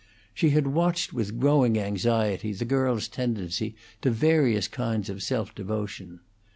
[0.33, 6.21] She had watched with growing anxiety the girl's tendency to various kinds of self devotion.